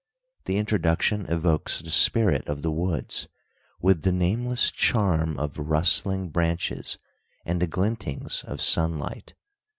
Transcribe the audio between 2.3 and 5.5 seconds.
of the woods "with the nameless charm